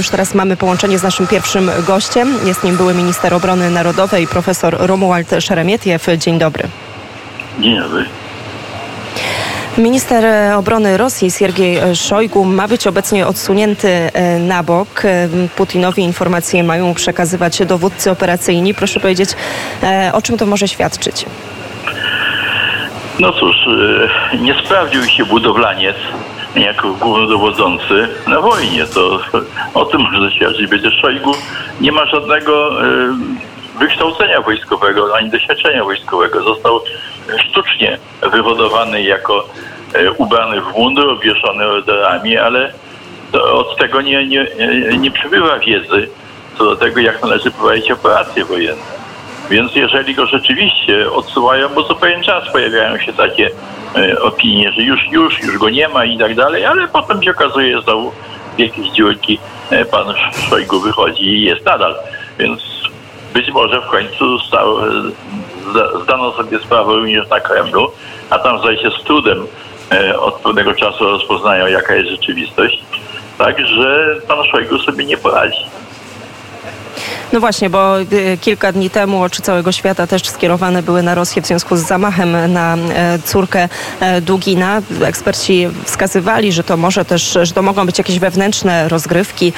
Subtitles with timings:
[0.00, 2.34] Już teraz mamy połączenie z naszym pierwszym gościem.
[2.44, 6.06] Jest nim były minister obrony narodowej profesor Romuald Szeremietiew.
[6.18, 6.64] Dzień dobry.
[7.58, 8.04] Dzień dobry.
[9.78, 10.24] Minister
[10.56, 15.04] obrony Rosji Siergiej Szojgu ma być obecnie odsunięty e, na bok.
[15.04, 18.74] E, Putinowi informacje mają przekazywać dowódcy operacyjni.
[18.74, 19.30] Proszę powiedzieć,
[19.82, 21.26] e, o czym to może świadczyć?
[23.18, 23.56] No cóż,
[24.40, 25.96] nie sprawdził się budowlaniec
[26.56, 28.86] jako głównodowodzący na wojnie.
[28.86, 29.20] To
[29.74, 30.66] o tym może świadczyć.
[30.66, 31.32] Będzie Szojgu
[31.80, 32.70] nie ma żadnego
[33.78, 36.42] wykształcenia wojskowego, ani doświadczenia wojskowego.
[36.42, 36.80] Został
[37.38, 37.98] sztucznie
[38.32, 39.48] wywodowany jako
[39.94, 42.72] e, ubrany w mundur, obwieszony orderami, ale
[43.52, 44.46] od tego nie, nie,
[44.98, 46.08] nie przybywa wiedzy
[46.58, 48.99] co do tego, jak należy prowadzić operacje wojenne.
[49.50, 53.50] Więc jeżeli go rzeczywiście odsuwają, bo co pewien czas pojawiają się takie
[53.96, 57.30] e, opinie, że już, już, już go nie ma i tak dalej, ale potem się
[57.30, 58.12] okazuje, znowu
[58.56, 59.38] w jakieś dziurki
[59.70, 60.06] e, pan
[60.48, 61.94] Szojgu wychodzi i jest nadal.
[62.38, 62.62] Więc
[63.34, 64.76] być może w końcu stał,
[66.02, 67.90] zdano sobie sprawę również na Kremlu,
[68.30, 69.46] a tam zdaje się z trudem
[69.92, 72.82] e, od pewnego czasu rozpoznają, jaka jest rzeczywistość.
[73.38, 75.64] Także pan Szojgu sobie nie poradzi.
[77.32, 81.42] No właśnie, bo y, kilka dni temu oczy całego świata też skierowane były na Rosję
[81.42, 83.68] w związku z zamachem na e, córkę
[84.00, 84.82] e, Dugina.
[85.04, 89.52] Eksperci wskazywali, że to może też, że to mogą być jakieś wewnętrzne rozgrywki,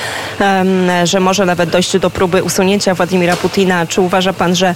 [1.04, 3.86] że może nawet dojść do próby usunięcia Władimira Putina.
[3.86, 4.74] Czy uważa pan, że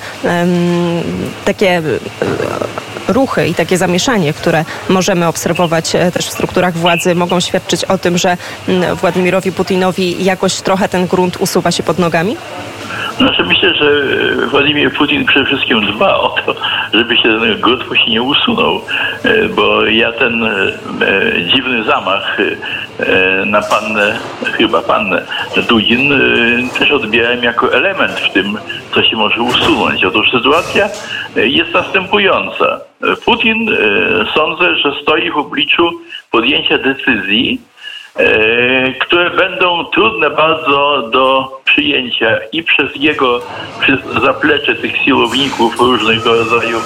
[1.44, 1.82] takie
[3.08, 8.18] ruchy i takie zamieszanie, które możemy obserwować też w strukturach władzy, mogą świadczyć o tym,
[8.18, 8.36] że
[8.94, 12.36] Władimirowi Putinowi jakoś trochę ten grunt usuwa się pod nogami?
[13.18, 14.04] Znaczy myślę, że
[14.46, 16.54] Władimir Putin przede wszystkim dba o to,
[16.92, 18.80] żeby się ten grunt mu się nie usunął,
[19.24, 20.50] e, bo ja ten e,
[21.54, 24.18] dziwny zamach e, na pannę,
[24.52, 25.22] chyba pannę
[25.68, 26.20] Dugin
[26.78, 28.58] też odbierałem jako element w tym,
[28.94, 30.04] co się może usunąć.
[30.04, 30.88] Otóż sytuacja
[31.36, 32.80] jest następująca.
[33.24, 33.76] Putin
[34.34, 35.90] sądzę, że stoi w obliczu
[36.30, 37.60] podjęcia decyzji,
[38.18, 43.40] E, które będą trudne bardzo do przyjęcia i przez jego
[43.80, 46.78] przez zaplecze tych siłowników różnego rodzaju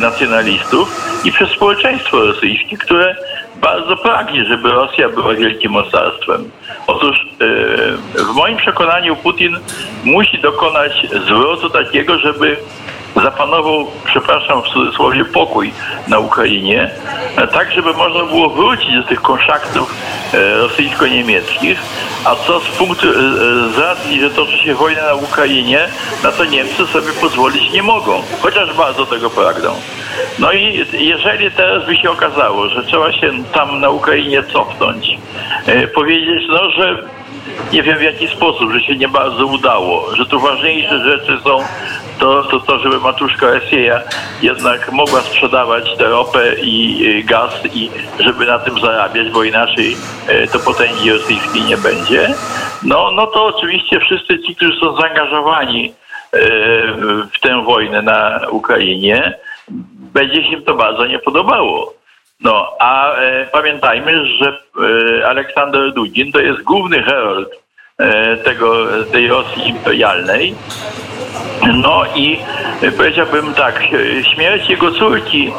[0.00, 0.88] nacjonalistów
[1.24, 3.16] i przez społeczeństwo rosyjskie, które
[3.60, 6.50] bardzo pragnie, żeby Rosja była wielkim mocarstwem.
[6.86, 9.56] Otóż e, w moim przekonaniu Putin
[10.04, 12.56] musi dokonać zwrotu takiego, żeby
[13.22, 15.72] zapanował, przepraszam w cudzysłowie, pokój
[16.08, 16.90] na Ukrainie,
[17.52, 19.94] tak żeby można było wrócić do tych kontraktów
[20.34, 21.78] e, rosyjsko-niemieckich,
[22.24, 23.12] a co z punktu, e,
[23.74, 25.88] z racji, że toczy się wojna na Ukrainie,
[26.22, 29.74] na to Niemcy sobie pozwolić nie mogą, chociaż bardzo tego pragną.
[30.38, 35.18] No i jeżeli teraz by się okazało, że trzeba się tam na Ukrainie cofnąć,
[35.66, 37.02] e, powiedzieć, no, że
[37.72, 41.58] nie wiem w jaki sposób, że się nie bardzo udało, że tu ważniejsze rzeczy są
[42.18, 44.02] to, to, to żeby matuszka Rosja
[44.42, 49.96] jednak mogła sprzedawać tę ropę i gaz i żeby na tym zarabiać, bo inaczej
[50.28, 52.34] e, to potęgi rosyjskiej nie będzie.
[52.82, 55.92] No, no to oczywiście wszyscy ci, którzy są zaangażowani
[56.32, 56.38] e,
[57.36, 59.38] w tę wojnę na Ukrainie,
[60.16, 61.94] będzie się to bardzo nie podobało.
[62.40, 64.48] No, a e, pamiętajmy, że
[65.18, 67.48] e, Aleksander Dugin to jest główny herold
[67.98, 70.54] e, tego, tej Rosji imperialnej.
[71.74, 72.38] No i
[72.96, 73.82] powiedziałbym tak,
[74.34, 75.52] śmierć jego córki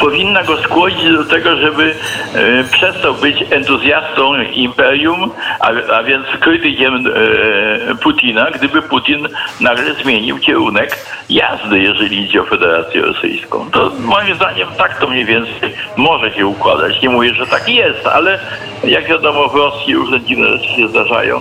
[0.00, 1.94] powinna go skłonić do tego, żeby
[2.34, 5.30] e, przestał być entuzjastą imperium,
[5.60, 9.28] a, a więc krytykiem e, Putina, gdyby Putin
[9.60, 13.70] nagle zmienił kierunek jazdy, jeżeli idzie o Federację Rosyjską.
[13.70, 17.02] To moim zdaniem tak to mniej więcej może się układać.
[17.02, 18.38] Nie mówię, że tak jest, ale
[18.84, 21.40] jak wiadomo w Rosji różne dziwne rzeczy się zdarzają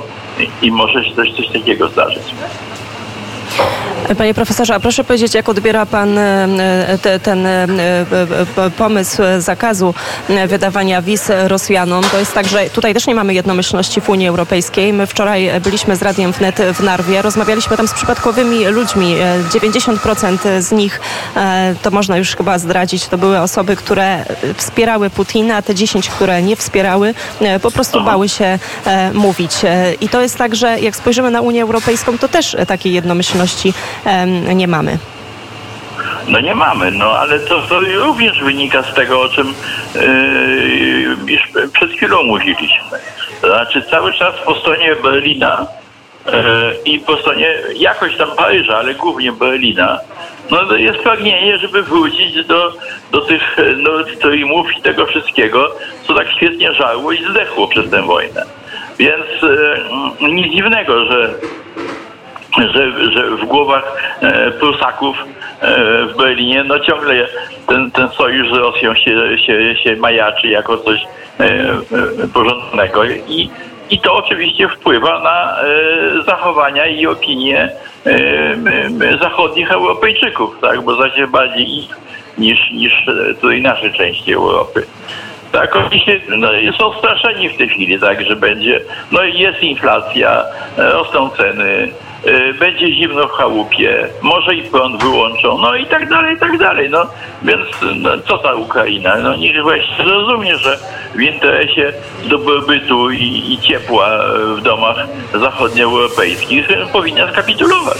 [0.62, 2.24] i, może się też coś takiego zdarzyć.
[4.18, 7.68] Panie profesorze, a proszę powiedzieć, jak odbiera pan e, te, ten e,
[8.58, 9.94] e, pomysł zakazu
[10.48, 12.04] wydawania wiz Rosjanom?
[12.12, 14.94] To jest tak, że tutaj też nie mamy jednomyślności w Unii Europejskiej.
[14.94, 19.16] My wczoraj byliśmy z Radiem Wnet w Narwie, rozmawialiśmy tam z przypadkowymi ludźmi.
[19.50, 21.02] 90% z nich,
[21.82, 24.26] to można już chyba zdradzić, to były osoby, które
[24.58, 27.14] wspierały Putina, a te 10, które nie wspierały,
[27.62, 28.60] po prostu bały się
[29.14, 29.52] mówić.
[30.02, 33.74] I to jest tak, że jak spojrzymy na Unię Europejską, to też takiej jednomyślności
[34.56, 34.98] nie mamy.
[36.28, 39.54] No nie mamy, no ale to, to również wynika z tego, o czym
[39.96, 42.98] yy, przed chwilą mówiliśmy.
[43.42, 45.68] To znaczy cały czas po stronie Berlina
[46.26, 46.34] yy,
[46.86, 50.00] i po stronie jakoś tam Paryża, ale głównie Berlina,
[50.52, 52.74] no jest pragnienie, żeby wrócić do,
[53.12, 55.76] do tych no, streamów i tego wszystkiego,
[56.08, 58.46] co tak świetnie żarło i zdechło przez tę wojnę.
[59.00, 61.34] Więc e, nic dziwnego, że
[62.58, 65.18] że, że w głowach e, Prusaków
[65.62, 67.28] e, w Berlinie no ciągle
[67.68, 71.02] ten, ten sojusz z Rosją się, się, się majaczy jako coś
[71.40, 73.50] e, porządnego i,
[73.90, 75.56] i to oczywiście wpływa na
[76.26, 77.70] zachowania i opinie
[79.22, 81.90] zachodnich Europejczyków, tak, bo zaś bardziej ich
[82.38, 82.94] niż, niż
[83.42, 84.86] tutaj naszej części Europy.
[85.54, 86.48] Tak, oni się, no,
[86.78, 90.46] są straszeni w tej chwili, tak, że będzie, no jest inflacja,
[90.78, 91.92] e, rosną ceny,
[92.26, 96.58] e, będzie zimno w chałupie, może i prąd wyłączą, no i tak dalej, i tak
[96.58, 97.06] dalej, no.
[97.44, 99.18] Więc no, co ta Ukraina?
[99.18, 100.80] No niech właśnie zrozumie, że
[101.16, 101.94] w interesie
[102.26, 104.20] dobrobytu i, i ciepła
[104.56, 107.98] w domach zachodnioeuropejskich e, powinna skapitulować.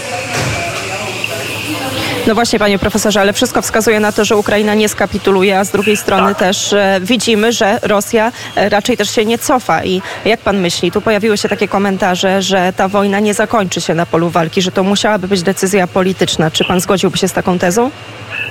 [2.26, 5.70] No właśnie, panie profesorze, ale wszystko wskazuje na to, że Ukraina nie skapituluje, a z
[5.70, 6.38] drugiej strony Tak.
[6.38, 9.84] też e, widzimy, że Rosja e, raczej też się nie cofa.
[9.84, 13.94] I jak pan myśli, tu pojawiły się takie komentarze, że ta wojna nie zakończy się
[13.94, 16.50] na polu walki, że to musiałaby być decyzja polityczna.
[16.50, 17.90] Czy pan zgodziłby się z taką tezą?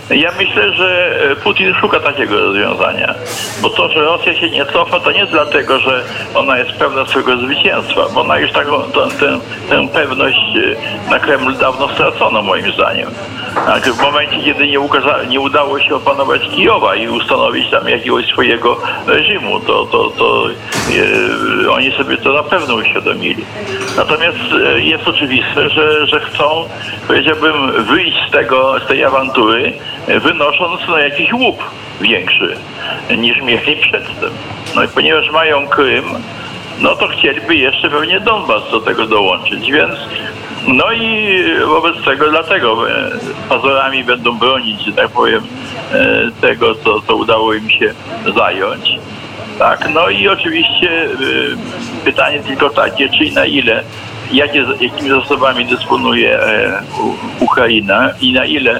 [0.09, 3.15] Ja myślę, że e, Putin szuka takiego rozwiązania.
[3.61, 6.03] Bo to, że Rosja się nie cofa, to nie dlatego, że
[6.35, 9.07] ona jest pewna swojego zwycięstwa, bo ona już taką, tę,
[9.69, 10.39] tę, pewność
[11.09, 13.09] na Kreml dawno stracono, moim zdaniem.
[13.65, 18.25] Tak, w momencie, kiedy nie, ukaza- nie udało się opanować Kijowa i ustanowić tam jakiegoś
[18.25, 18.77] swojego
[19.07, 20.45] reżimu, to, to, to
[21.65, 23.45] e, oni sobie to na pewno uświadomili.
[23.97, 26.45] Natomiast e, jest oczywiste, że, że chcą,
[27.07, 29.73] powiedziałbym, wyjść z, tego, z tej awantury,
[30.07, 31.63] e, wynosząc no, jakiś łup
[32.01, 32.57] większy
[33.17, 34.31] niż mieli przedtem.
[34.75, 36.05] No i ponieważ mają Krym,
[36.79, 39.95] no to chcieliby jeszcze pewnie Donbas do tego dołączyć, więc
[40.67, 43.11] no i wobec tego dlatego e,
[43.49, 45.43] pazurami będą bronić, że tak powiem,
[45.93, 47.93] e, tego, co, co udało im się
[48.35, 48.99] zająć.
[49.59, 51.57] Tak, no i oczywiście y,
[52.05, 53.83] pytanie tylko takie, czy na ile,
[54.31, 56.81] jakie, jakimi zasobami dysponuje e,
[57.39, 58.79] Ukraina i na ile e,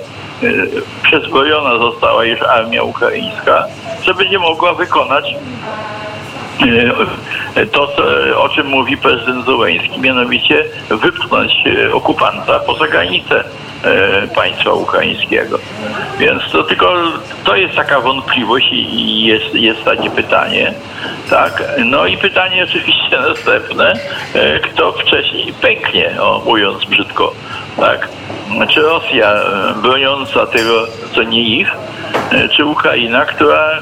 [1.04, 3.66] przezbrojona została już armia ukraińska,
[4.04, 5.36] że będzie mogła wykonać
[6.62, 6.66] e,
[7.72, 7.90] to,
[8.38, 13.44] o czym mówi prezydent Zełenski, mianowicie wypchnąć e, okupanta poza granicę
[13.84, 15.60] e, państwa ukraińskiego.
[16.20, 16.94] Więc to tylko
[17.44, 20.74] to jest taka wątpliwość i jest, jest takie pytanie.
[21.30, 21.64] Tak.
[21.86, 23.94] No i pytanie oczywiście następne,
[24.34, 27.34] e, kto wcześniej pęknie, o, mówiąc brzydko.
[27.78, 28.10] Tak.
[28.70, 29.36] Czy Rosja
[29.82, 31.72] broniąca tego, co nie ich,
[32.52, 33.82] czy Ukraina, która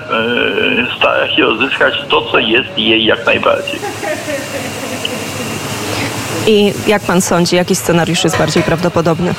[0.98, 3.61] stara się odzyskać to, co jest jej jak najbardziej.
[6.48, 9.34] I jak pan sądzi, jaki scenariusz jest bardziej prawdopodobny?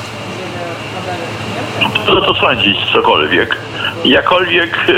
[2.07, 3.57] Trudno to sądzić cokolwiek.
[4.05, 4.93] Jakkolwiek e,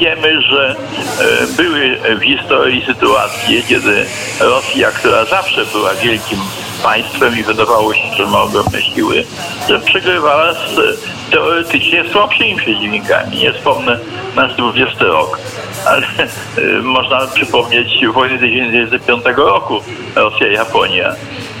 [0.00, 0.76] wiemy, że
[1.20, 4.06] e, były w historii sytuacje, kiedy
[4.40, 6.38] Rosja, która zawsze była wielkim
[6.82, 9.24] państwem i wydawało się, że ma ogromne siły,
[9.68, 11.00] że przegrywała z
[11.34, 13.36] teoretycznie słabszymi przeciwnikami.
[13.36, 13.98] Nie wspomnę
[14.36, 15.38] nasz 20 rok,
[15.86, 19.80] ale e, można przypomnieć wojnę 1905 roku
[20.14, 21.14] Rosja-Japonia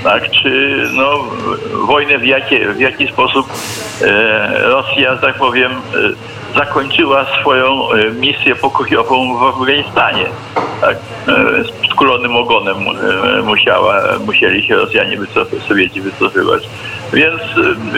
[0.04, 0.30] tak?
[0.30, 1.24] Czy no,
[1.86, 3.46] wojnę w, jakie, w jaki sposób
[4.02, 5.76] e, Rosja, tak powiem, e,
[6.56, 10.26] zakończyła swoją e, misję pokojową w Afganistanie.
[10.80, 10.96] Tak?
[11.28, 16.68] E, z skulonym ogonem e, musiała, musieli się Rosjanie wycofać, Sowieci wycofywać.
[17.12, 17.40] Więc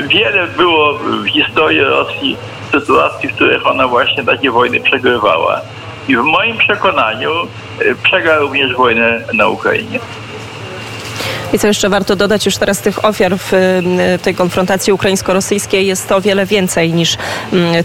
[0.08, 2.36] wiele było w historii Rosji
[2.72, 5.60] sytuacji, w których ona właśnie takie wojny przegrywała.
[6.08, 7.30] I w moim przekonaniu
[8.02, 9.98] przegra również wojnę na Ukrainie.
[11.52, 13.52] I co jeszcze warto dodać, już teraz tych ofiar w
[14.22, 17.16] tej konfrontacji ukraińsko-rosyjskiej jest o wiele więcej niż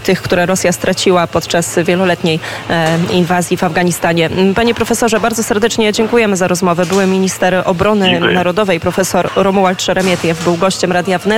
[0.02, 2.40] tych, które Rosja straciła podczas wieloletniej
[2.70, 4.30] e, inwazji w Afganistanie.
[4.54, 6.86] Panie profesorze, bardzo serdecznie dziękujemy za rozmowę.
[6.86, 8.34] Były minister obrony Dziękuję.
[8.34, 11.32] narodowej profesor Romuald Szeremietiew był gościem Radia Wnet.